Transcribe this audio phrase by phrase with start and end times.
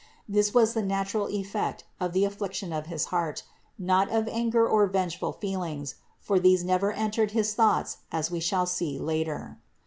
[0.27, 3.43] This was the natural effect of the affliction of his heart,
[3.77, 8.65] not of anger or vengeful feelings; for these never entered his thoughts, as we shall
[8.65, 9.59] see later.